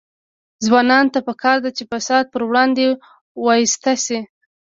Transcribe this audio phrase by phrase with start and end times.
[0.65, 2.85] ځوانانو ته پکار ده چې، فساد پر وړاندې
[3.45, 4.19] وایسته شي.